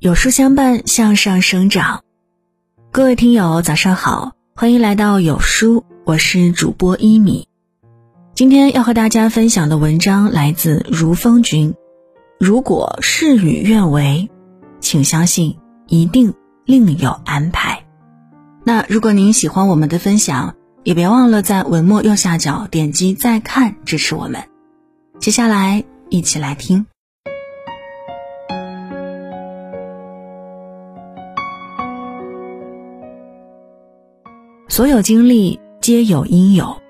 [0.00, 2.02] 有书相伴，向上生长。
[2.90, 7.46] 各位听友，早上好，欢迎来到有书，我是主播一米。
[8.34, 11.74] 今天要和大家分享的文章来自如风君。
[12.38, 14.30] 如果事与愿违，
[14.80, 16.32] 请相信一定
[16.64, 17.84] 另有安排。
[18.64, 24.44] 那如果您喜欢我们的分享，也别忘了在文末右下角点击再看支持我们。
[25.18, 26.86] 接下来一起来听。
[34.80, 36.80] 所有经历皆有因有，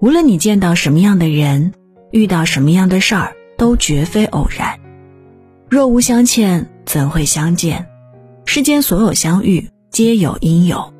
[0.00, 1.72] 无论你见到什么样的人，
[2.10, 4.78] 遇到什么样的事儿，都绝非偶然。
[5.66, 7.86] 若无相欠，怎会相见？
[8.44, 10.92] 世间所有相遇皆有因有，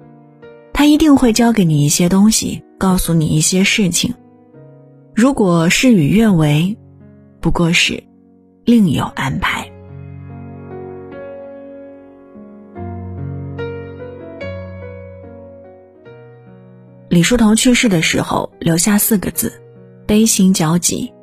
[0.73, 4.15] 他一定会教给你一些东西，告诉你一些事情。
[5.15, 6.79] 如果事与愿违，
[7.43, 8.03] 不过是
[8.65, 9.56] 另有安排。
[17.17, 19.63] 李叔同去世的时候留下四个字
[20.07, 21.15] ：“悲心交集”，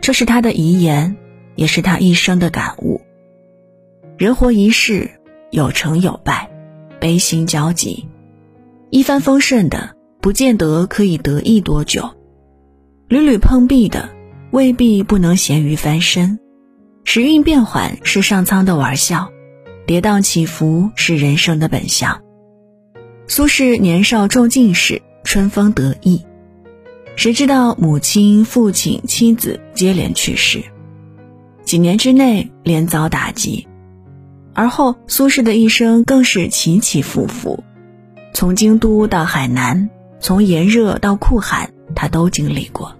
[0.00, 1.16] 这是他的遗言，
[1.56, 3.00] 也是他一生的感悟。
[4.18, 5.10] 人活一世，
[5.50, 6.48] 有成有败，
[7.00, 8.06] 悲心交集。
[8.90, 12.14] 一帆风顺的，不见得可以得意多久；
[13.08, 14.08] 屡屡碰壁的，
[14.52, 16.38] 未必不能咸鱼翻身。
[17.02, 19.32] 时运变幻是上苍的玩笑，
[19.88, 22.22] 跌宕起伏是人生的本相。
[23.26, 25.02] 苏轼年少中进士。
[25.26, 26.24] 春风得意，
[27.16, 30.62] 谁知道母亲、父亲、妻子接连去世，
[31.64, 33.66] 几年之内连遭打击。
[34.54, 37.64] 而后苏轼的一生更是起起伏伏，
[38.32, 42.96] 从京都到海南，从炎热到酷寒，他都经历过。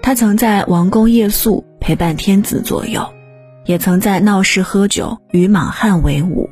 [0.00, 3.06] 他曾在王宫夜宿，陪伴天子左右，
[3.66, 6.48] 也曾在闹市喝酒，与莽汉为伍。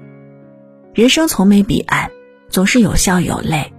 [0.92, 2.10] 人生从没彼岸，
[2.50, 3.72] 总是有笑有泪。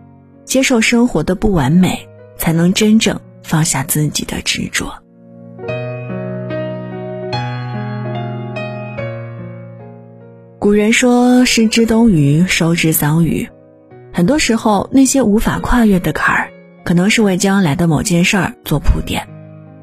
[0.48, 5.04] 接受生活的不完美，才能真正放下自己的执着。
[10.58, 13.50] 古人说：“失之东隅，收之桑榆。”
[14.14, 16.52] 很多时候，那些无法跨越的坎儿，
[16.84, 19.28] 可能是为将来的某件事儿做铺垫。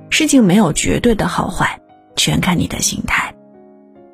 [0.09, 1.79] 事情没有绝对的好坏，
[2.17, 3.35] 全看你的心态。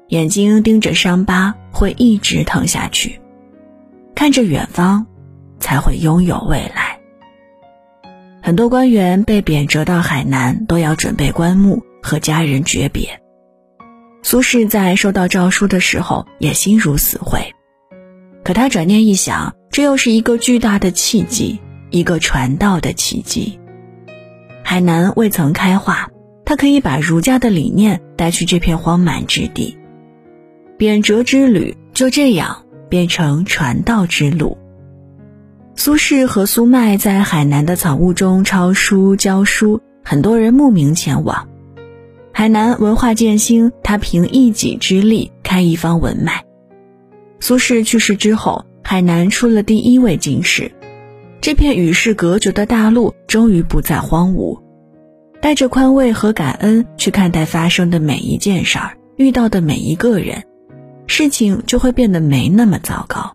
[0.09, 3.21] 眼睛盯着伤疤，会一直疼下去；
[4.17, 5.07] 看着远方。
[5.61, 6.99] 才会拥有未来。
[8.43, 13.21] 很多官员被贬谪到海南，都要准备棺木和家人诀别。
[14.23, 17.41] 苏轼在收到诏书的时候也心如死灰，
[18.43, 21.61] 可他转念一想，这又是一个巨大的契机，
[21.91, 23.59] 一个传道的契机。
[24.63, 26.11] 海南未曾开化，
[26.45, 29.79] 他可以把儒家的理念带去这片荒蛮之地。
[30.77, 34.57] 贬谪之旅就这样变成传道之路。
[35.83, 41.49] 苏轼和苏迈在海南的草屋中抄书教书，很多人慕名前往。
[42.35, 46.45] 海南文化渐兴，他凭一己之力开一方文脉。
[47.41, 50.71] 苏轼去世之后，海南出了第一位进士，
[51.41, 54.61] 这片与世隔绝的大陆终于不再荒芜。
[55.41, 60.45] 带着宽慰和感恩去看待发生的每一件事儿，遇到的每一个人，
[61.07, 63.35] 事情就会变得没那么糟糕。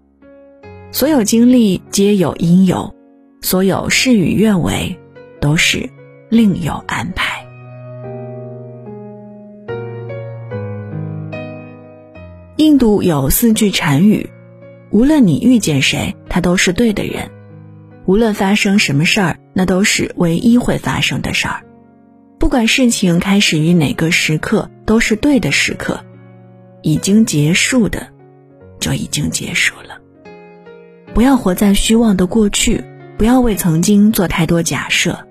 [0.96, 2.96] 所有经历皆有因有，
[3.42, 4.98] 所有事与愿违，
[5.42, 5.90] 都是
[6.30, 7.46] 另有安排。
[12.56, 14.30] 印度有四句禅语：
[14.90, 17.28] 无论你遇见谁，他都是对的人；
[18.06, 21.60] 无论发生什么事儿，那都是唯一会发生的事儿；
[22.40, 26.06] 不管事情开始于哪个时刻，都是对的时刻；
[26.84, 28.08] 已经结束的，
[28.80, 30.05] 就已经结束了。
[31.16, 32.84] 不要活在虚妄的过去，
[33.18, 35.26] 不要为曾经做太多假设。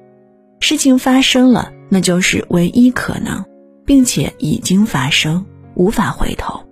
[0.58, 3.44] 事情发生了，那就是唯一可能，
[3.84, 5.44] 并且已经发生，
[5.74, 6.64] 无法回头。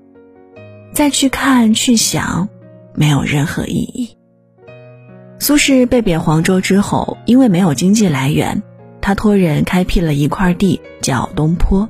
[0.94, 2.48] 再去看、去想，
[2.94, 4.16] 没有任何意义。
[5.38, 8.62] 苏轼被贬黄州之后，因为没有经济来源，
[9.02, 11.86] 他托人开辟了一块地，叫东坡。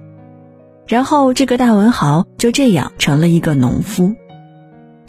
[0.89, 4.17] 然后，这个大文豪就这样成了一个农夫。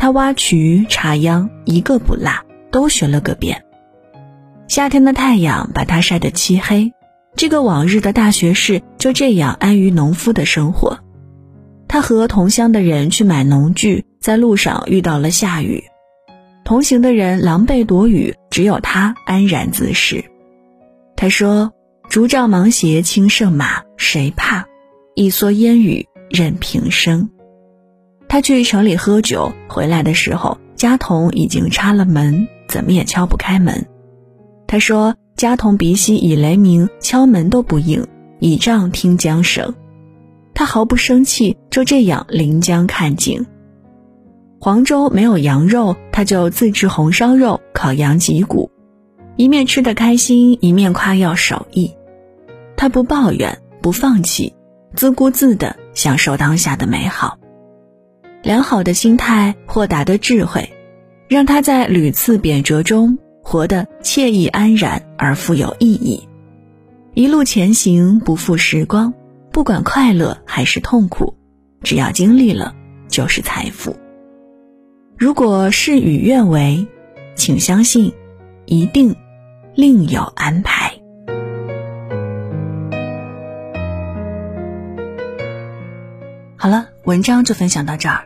[0.03, 3.63] 他挖渠插秧，一个不落，都学了个遍。
[4.67, 6.91] 夏天的太阳把他晒得漆黑，
[7.37, 10.99] 这个往日的大学士就这样安于农夫的生活。
[11.87, 15.85] 他和同乡的人去买农具，在路上遇到了下雨，
[16.65, 20.25] 同行的人狼狈躲雨，只有他安然自适。
[21.15, 21.71] 他说
[22.11, 24.65] ：“竹杖芒鞋轻胜马，谁怕？
[25.15, 27.29] 一蓑烟雨任平生。”
[28.33, 33.85] 他去城里喝酒，回来的时候，家童已经插了门，怎么也敲不开门。
[34.65, 38.07] 他说：“家童鼻息以雷鸣，敲门都不应，
[38.39, 39.75] 倚杖听江声。”
[40.55, 43.45] 他毫不生气，就这样临江看景。
[44.59, 48.71] 黄州没有羊肉，他就自制红烧肉、烤羊脊骨，
[49.35, 51.91] 一面吃得开心，一面夸耀手艺。
[52.75, 54.55] 他不抱怨，不放弃，
[54.95, 57.37] 自顾自地享受当下的美好。
[58.43, 60.69] 良好的心态、豁达的智慧，
[61.29, 66.27] 让他在屡次贬谪中活得惬意安然而富有意义。
[67.13, 69.13] 一路前行，不负时光，
[69.49, 71.33] 不管快乐还是痛苦，
[71.83, 72.75] 只要经历了，
[73.07, 73.95] 就是财富。
[75.17, 76.85] 如果事与愿违，
[77.35, 78.11] 请相信，
[78.65, 79.15] 一定
[79.73, 80.91] 另有安排。
[86.57, 88.25] 好了，文章就分享到这儿。